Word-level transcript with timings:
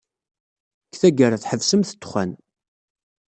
Deg 0.91 0.99
tgara, 1.13 1.37
tḥebsemt 1.43 1.89
ddexxan. 1.95 2.31